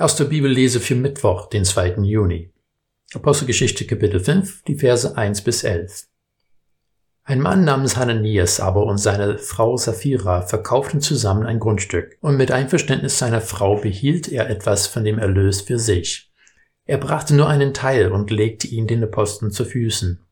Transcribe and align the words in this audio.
Aus 0.00 0.16
der 0.16 0.24
Bibellese 0.24 0.80
für 0.80 0.94
Mittwoch, 0.94 1.50
den 1.50 1.66
2. 1.66 1.96
Juni. 2.04 2.50
Apostelgeschichte 3.12 3.84
Kapitel 3.84 4.18
5, 4.18 4.62
die 4.62 4.76
Verse 4.76 5.14
1 5.14 5.44
bis 5.44 5.62
11. 5.62 6.06
Ein 7.24 7.42
Mann 7.42 7.64
namens 7.64 7.98
Hananias 7.98 8.60
aber 8.60 8.86
und 8.86 8.96
seine 8.96 9.36
Frau 9.36 9.76
Sapphira 9.76 10.40
verkauften 10.40 11.02
zusammen 11.02 11.44
ein 11.44 11.60
Grundstück, 11.60 12.16
und 12.22 12.38
mit 12.38 12.50
Einverständnis 12.50 13.18
seiner 13.18 13.42
Frau 13.42 13.76
behielt 13.76 14.26
er 14.32 14.48
etwas 14.48 14.86
von 14.86 15.04
dem 15.04 15.18
Erlös 15.18 15.60
für 15.60 15.78
sich. 15.78 16.32
Er 16.86 16.96
brachte 16.96 17.36
nur 17.36 17.50
einen 17.50 17.74
Teil 17.74 18.10
und 18.10 18.30
legte 18.30 18.68
ihn 18.68 18.86
den 18.86 19.04
Aposteln 19.04 19.52
zu 19.52 19.66
Füßen. 19.66 20.24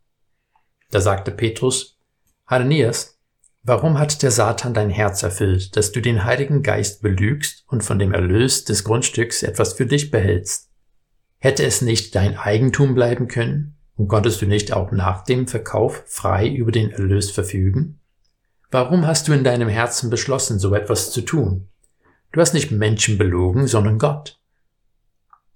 Da 0.91 1.03
sagte 1.03 1.30
Petrus, 1.30 1.98
Hananias, 2.46 3.18
Warum 3.62 3.98
hat 3.98 4.22
der 4.22 4.30
Satan 4.30 4.72
dein 4.72 4.90
Herz 4.90 5.22
erfüllt, 5.22 5.77
dass 5.77 5.93
du 5.93 6.00
den 6.00 6.25
Heiligen 6.25 6.62
Geist 6.62 7.02
belügst 7.02 7.64
und 7.68 7.82
von 7.82 7.98
dem 7.98 8.14
Erlös 8.14 8.64
des 8.64 8.84
Grundstücks 8.84 9.43
etwas 9.43 9.75
für 9.75 9.86
dich 9.86 10.11
behältst? 10.11 10.71
Hätte 11.39 11.64
es 11.64 11.82
nicht 11.82 12.14
dein 12.14 12.36
Eigentum 12.36 12.94
bleiben 12.94 13.29
können? 13.29 13.76
Und 13.96 14.08
konntest 14.08 14.40
du 14.40 14.46
nicht 14.46 14.72
auch 14.72 14.93
nach 14.93 15.25
dem 15.25 15.49
Verkauf 15.49 16.04
frei 16.07 16.49
über 16.49 16.71
den 16.71 16.90
Erlös 16.90 17.30
verfügen? 17.30 18.00
Warum 18.71 19.07
hast 19.07 19.26
du 19.26 19.32
in 19.32 19.44
deinem 19.44 19.68
Herzen 19.68 20.11
beschlossen, 20.11 20.58
so 20.58 20.75
etwas 20.75 21.11
zu 21.11 21.22
tun? 21.22 21.68
Du 22.32 22.40
hast 22.40 22.54
nicht 22.54 22.71
Menschen 22.71 23.18
belogen, 23.18 23.66
sondern 23.66 23.99
Gott. 23.99 24.38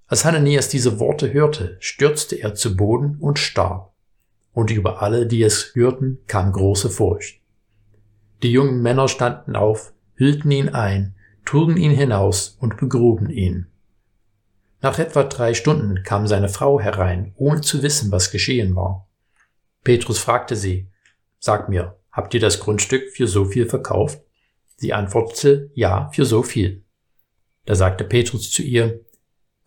Als 0.07 0.24
Hananias 0.24 0.69
diese 0.69 0.98
Worte 0.98 1.32
hörte, 1.32 1.77
stürzte 1.80 2.37
er 2.37 2.55
zu 2.55 2.77
Boden 2.77 3.16
und 3.21 3.38
starb. 3.38 3.93
Und 4.52 4.71
über 4.71 5.02
alle, 5.02 5.27
die 5.27 5.43
es 5.43 5.74
hörten, 5.74 6.19
kam 6.27 6.52
große 6.52 6.91
Furcht. 6.91 7.41
Die 8.42 8.51
jungen 8.51 8.82
Männer 8.82 9.09
standen 9.09 9.55
auf, 9.55 9.92
hüllten 10.14 10.51
ihn 10.51 10.69
ein, 10.69 11.14
trugen 11.45 11.77
ihn 11.77 11.92
hinaus 11.92 12.56
und 12.60 12.77
begruben 12.77 13.30
ihn. 13.30 13.68
Nach 14.80 14.98
etwa 14.98 15.23
drei 15.23 15.55
Stunden 15.55 16.02
kam 16.02 16.27
seine 16.27 16.48
Frau 16.48 16.80
herein, 16.80 17.32
ohne 17.37 17.60
zu 17.60 17.82
wissen, 17.82 18.10
was 18.10 18.32
geschehen 18.32 18.74
war. 18.74 19.09
Petrus 19.84 20.18
fragte 20.18 20.57
sie, 20.57 20.88
Sag 21.38 21.68
mir, 21.68 21.99
habt 22.10 22.34
ihr 22.34 22.40
das 22.40 22.59
Grundstück 22.59 23.10
für 23.10 23.29
so 23.29 23.45
viel 23.45 23.68
verkauft? 23.68 24.21
Sie 24.77 24.93
antwortete, 24.93 25.71
ja, 25.74 26.10
für 26.12 26.24
so 26.24 26.43
viel. 26.43 26.84
Da 27.65 27.77
sagte 27.77 28.02
Petrus 28.02 28.51
zu 28.51 28.62
ihr, 28.62 29.01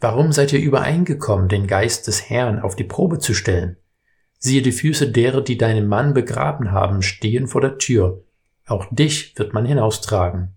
Warum 0.01 0.33
seid 0.33 0.51
ihr 0.51 0.59
übereingekommen, 0.59 1.47
den 1.47 1.67
Geist 1.67 2.07
des 2.07 2.29
Herrn 2.29 2.59
auf 2.59 2.75
die 2.75 2.83
Probe 2.83 3.19
zu 3.19 3.33
stellen? 3.33 3.77
Siehe, 4.37 4.61
die 4.61 4.73
Füße 4.73 5.09
derer, 5.09 5.41
die 5.41 5.57
deinen 5.57 5.87
Mann 5.87 6.13
begraben 6.13 6.71
haben, 6.71 7.01
stehen 7.01 7.47
vor 7.47 7.61
der 7.61 7.77
Tür, 7.77 8.24
auch 8.65 8.87
dich 8.91 9.37
wird 9.37 9.53
man 9.53 9.65
hinaustragen. 9.65 10.55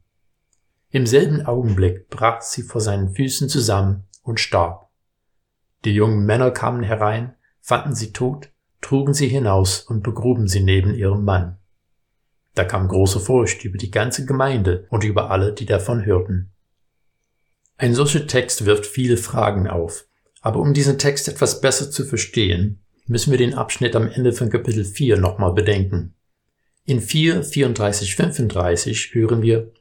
Im 0.91 1.06
selben 1.06 1.45
Augenblick 1.45 2.09
brach 2.09 2.41
sie 2.41 2.62
vor 2.62 2.81
seinen 2.81 3.15
Füßen 3.15 3.48
zusammen 3.48 4.05
und 4.23 4.41
starb. 4.41 4.89
Die 5.84 5.92
jungen 5.92 6.25
Männer 6.25 6.50
kamen 6.50 6.83
herein, 6.83 7.37
fanden 7.61 7.95
sie 7.95 8.12
tot, 8.12 8.50
trugen 8.81 9.12
sie 9.12 9.28
hinaus 9.28 9.81
und 9.81 10.03
begruben 10.03 10.48
sie 10.48 10.61
neben 10.61 10.95
ihrem 10.95 11.25
Mann. 11.25 11.59
Da 12.55 12.65
kam 12.65 12.89
große 12.89 13.20
Furcht 13.20 13.65
über 13.65 13.78
die 13.78 13.91
ganze 13.91 14.25
Gemeinde 14.25 14.87
und 14.91 15.05
über 15.05 15.31
alle, 15.31 15.53
die 15.53 15.67
davon 15.67 16.05
hörten. 16.05 16.50
Ein 17.77 17.95
solcher 17.95 18.27
Text 18.27 18.65
wirft 18.65 18.87
viele 18.87 19.17
Fragen 19.17 19.69
auf, 19.69 20.06
aber 20.41 20.59
um 20.61 20.75
diesen 20.75 20.98
Text 20.98 21.28
etwas 21.28 21.61
besser 21.61 21.91
zu 21.91 22.05
verstehen, 22.05 22.83
müssen 23.06 23.31
wir 23.31 23.39
den 23.39 23.55
Abschnitt 23.55 23.95
am 23.95 24.09
Ende 24.09 24.33
von 24.33 24.50
Kapitel 24.50 24.84
4 24.84 25.19
nochmal 25.19 25.53
bedenken. 25.53 26.15
In 26.89 27.03
4, 27.03 27.42
34, 27.42 28.17
35 28.17 29.12
hören 29.12 29.42
wir, 29.42 29.72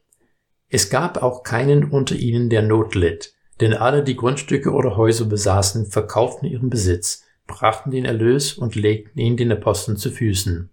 es 0.68 0.90
gab 0.90 1.24
auch 1.24 1.44
keinen 1.44 1.90
unter 1.90 2.18
ihnen, 2.18 2.50
der 2.50 2.64
Not 2.64 2.96
litt, 2.96 3.34
denn 3.62 3.74
alle, 3.74 4.04
die 4.04 4.18
Grundstücke 4.18 4.74
oder 4.74 4.98
Häuser 4.98 5.24
besaßen, 5.24 5.86
verkauften 5.86 6.50
ihren 6.50 6.70
Besitz, 6.70 7.24
brachten 7.48 7.92
den 7.92 8.04
Erlös 8.04 8.56
und 8.56 8.76
legten 8.76 9.22
ihn 9.22 9.38
den 9.38 9.54
Aposteln 9.54 9.96
zu 9.96 10.12
Füßen. 10.12 10.70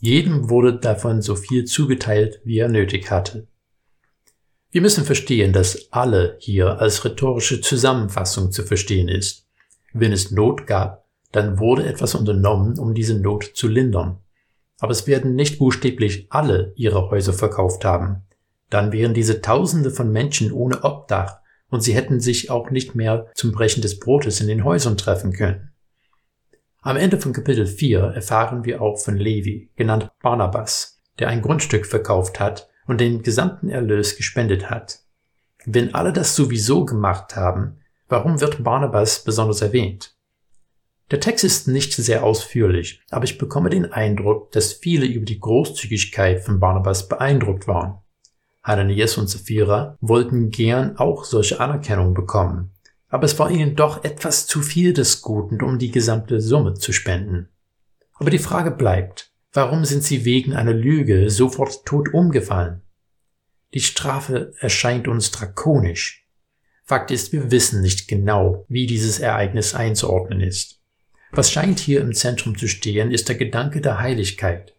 Jedem 0.00 0.48
wurde 0.48 0.78
davon 0.78 1.20
so 1.20 1.36
viel 1.36 1.66
zugeteilt, 1.66 2.40
wie 2.44 2.60
er 2.60 2.70
nötig 2.70 3.10
hatte. 3.10 3.46
Wir 4.70 4.80
müssen 4.80 5.04
verstehen, 5.04 5.52
dass 5.52 5.92
alle 5.92 6.38
hier 6.40 6.80
als 6.80 7.04
rhetorische 7.04 7.60
Zusammenfassung 7.60 8.52
zu 8.52 8.62
verstehen 8.62 9.08
ist. 9.08 9.46
Wenn 9.92 10.12
es 10.12 10.30
Not 10.30 10.66
gab, 10.66 11.04
dann 11.30 11.58
wurde 11.58 11.84
etwas 11.84 12.14
unternommen, 12.14 12.78
um 12.78 12.94
diese 12.94 13.20
Not 13.20 13.44
zu 13.52 13.68
lindern 13.68 14.22
aber 14.78 14.92
es 14.92 15.06
werden 15.06 15.34
nicht 15.34 15.58
buchstäblich 15.58 16.26
alle 16.30 16.72
ihre 16.76 17.10
Häuser 17.10 17.32
verkauft 17.32 17.84
haben. 17.84 18.22
Dann 18.70 18.92
wären 18.92 19.14
diese 19.14 19.40
Tausende 19.40 19.90
von 19.90 20.12
Menschen 20.12 20.52
ohne 20.52 20.84
Obdach 20.84 21.38
und 21.70 21.82
sie 21.82 21.94
hätten 21.94 22.20
sich 22.20 22.50
auch 22.50 22.70
nicht 22.70 22.94
mehr 22.94 23.26
zum 23.34 23.52
Brechen 23.52 23.82
des 23.82 23.98
Brotes 23.98 24.40
in 24.40 24.48
den 24.48 24.64
Häusern 24.64 24.96
treffen 24.96 25.32
können. 25.32 25.72
Am 26.80 26.96
Ende 26.96 27.18
von 27.18 27.32
Kapitel 27.32 27.66
4 27.66 28.00
erfahren 28.14 28.64
wir 28.64 28.80
auch 28.80 28.98
von 28.98 29.16
Levi, 29.16 29.70
genannt 29.76 30.10
Barnabas, 30.22 31.02
der 31.18 31.28
ein 31.28 31.42
Grundstück 31.42 31.86
verkauft 31.86 32.40
hat 32.40 32.68
und 32.86 33.00
den 33.00 33.22
gesamten 33.22 33.68
Erlös 33.68 34.16
gespendet 34.16 34.70
hat. 34.70 35.00
Wenn 35.66 35.94
alle 35.94 36.12
das 36.12 36.36
sowieso 36.36 36.84
gemacht 36.84 37.36
haben, 37.36 37.80
warum 38.08 38.40
wird 38.40 38.62
Barnabas 38.62 39.24
besonders 39.24 39.60
erwähnt? 39.60 40.14
Der 41.10 41.20
Text 41.20 41.42
ist 41.42 41.68
nicht 41.68 41.94
sehr 41.94 42.22
ausführlich, 42.22 43.00
aber 43.10 43.24
ich 43.24 43.38
bekomme 43.38 43.70
den 43.70 43.90
Eindruck, 43.92 44.52
dass 44.52 44.74
viele 44.74 45.06
über 45.06 45.24
die 45.24 45.40
Großzügigkeit 45.40 46.42
von 46.44 46.60
Barnabas 46.60 47.08
beeindruckt 47.08 47.66
waren. 47.66 47.98
Hananias 48.62 49.16
und 49.16 49.28
Sapphira 49.28 49.96
wollten 50.02 50.50
gern 50.50 50.98
auch 50.98 51.24
solche 51.24 51.60
Anerkennung 51.60 52.12
bekommen, 52.12 52.72
aber 53.08 53.24
es 53.24 53.38
war 53.38 53.50
ihnen 53.50 53.74
doch 53.74 54.04
etwas 54.04 54.46
zu 54.46 54.60
viel 54.60 54.92
des 54.92 55.22
Guten, 55.22 55.62
um 55.62 55.78
die 55.78 55.90
gesamte 55.90 56.42
Summe 56.42 56.74
zu 56.74 56.92
spenden. 56.92 57.48
Aber 58.16 58.28
die 58.28 58.38
Frage 58.38 58.70
bleibt, 58.70 59.32
warum 59.52 59.86
sind 59.86 60.04
sie 60.04 60.26
wegen 60.26 60.52
einer 60.52 60.74
Lüge 60.74 61.30
sofort 61.30 61.86
tot 61.86 62.12
umgefallen? 62.12 62.82
Die 63.72 63.80
Strafe 63.80 64.52
erscheint 64.58 65.08
uns 65.08 65.30
drakonisch. 65.30 66.26
Fakt 66.84 67.10
ist, 67.10 67.32
wir 67.32 67.50
wissen 67.50 67.80
nicht 67.80 68.08
genau, 68.08 68.66
wie 68.68 68.86
dieses 68.86 69.18
Ereignis 69.18 69.74
einzuordnen 69.74 70.40
ist. 70.40 70.77
Was 71.30 71.50
scheint 71.50 71.78
hier 71.78 72.00
im 72.00 72.14
Zentrum 72.14 72.56
zu 72.56 72.68
stehen, 72.68 73.10
ist 73.10 73.28
der 73.28 73.36
Gedanke 73.36 73.80
der 73.80 73.98
Heiligkeit. 73.98 74.74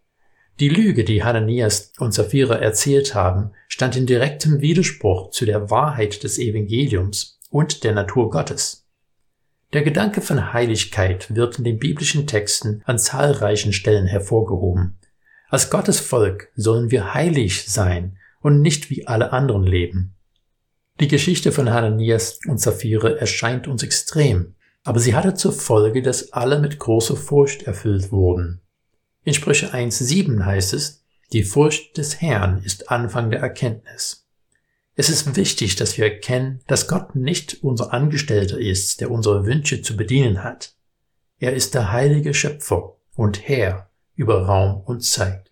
Die 0.59 0.69
Lüge, 0.69 1.05
die 1.05 1.23
Hananias 1.23 1.93
und 1.99 2.13
Sapphira 2.13 2.55
erzählt 2.55 3.15
haben, 3.15 3.51
stand 3.67 3.95
in 3.95 4.05
direktem 4.05 4.59
Widerspruch 4.59 5.31
zu 5.31 5.45
der 5.45 5.69
Wahrheit 5.69 6.23
des 6.23 6.37
Evangeliums 6.37 7.39
und 7.49 7.83
der 7.83 7.93
Natur 7.93 8.29
Gottes. 8.29 8.85
Der 9.71 9.83
Gedanke 9.83 10.21
von 10.21 10.51
Heiligkeit 10.51 11.33
wird 11.33 11.59
in 11.59 11.63
den 11.63 11.77
biblischen 11.77 12.27
Texten 12.27 12.81
an 12.85 12.97
zahlreichen 12.97 13.71
Stellen 13.71 14.07
hervorgehoben. 14.07 14.97
Als 15.47 15.69
Gottes 15.69 15.99
Volk 15.99 16.51
sollen 16.55 16.91
wir 16.91 17.13
heilig 17.13 17.65
sein 17.67 18.17
und 18.41 18.61
nicht 18.61 18.89
wie 18.89 19.07
alle 19.07 19.31
anderen 19.31 19.63
leben. 19.63 20.15
Die 20.99 21.07
Geschichte 21.07 21.51
von 21.51 21.69
Hananias 21.69 22.39
und 22.47 22.59
Sapphira 22.59 23.11
erscheint 23.11 23.67
uns 23.67 23.83
extrem, 23.83 24.55
aber 24.83 24.99
sie 24.99 25.15
hatte 25.15 25.33
zur 25.33 25.51
Folge, 25.51 26.01
dass 26.01 26.33
alle 26.33 26.59
mit 26.59 26.79
großer 26.79 27.15
Furcht 27.15 27.63
erfüllt 27.63 28.11
wurden. 28.11 28.61
In 29.23 29.33
Sprüche 29.33 29.73
1.7 29.73 30.45
heißt 30.45 30.73
es, 30.73 31.03
die 31.31 31.43
Furcht 31.43 31.97
des 31.97 32.21
Herrn 32.21 32.63
ist 32.63 32.89
Anfang 32.89 33.29
der 33.29 33.41
Erkenntnis. 33.41 34.27
Es 34.95 35.09
ist 35.09 35.35
wichtig, 35.35 35.75
dass 35.75 35.97
wir 35.97 36.05
erkennen, 36.05 36.61
dass 36.67 36.87
Gott 36.87 37.15
nicht 37.15 37.63
unser 37.63 37.93
Angestellter 37.93 38.57
ist, 38.59 38.99
der 38.99 39.11
unsere 39.11 39.45
Wünsche 39.45 39.81
zu 39.81 39.95
bedienen 39.95 40.43
hat. 40.43 40.73
Er 41.37 41.53
ist 41.53 41.73
der 41.73 41.91
heilige 41.91 42.33
Schöpfer 42.33 42.97
und 43.15 43.47
Herr 43.47 43.89
über 44.15 44.45
Raum 44.45 44.81
und 44.81 45.01
Zeit. 45.01 45.48